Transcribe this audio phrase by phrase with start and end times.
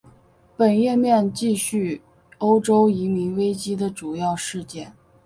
[0.57, 2.01] 本页面记叙
[2.39, 4.91] 欧洲移民危机的主要事件。